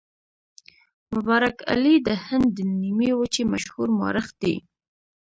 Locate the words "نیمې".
2.81-3.11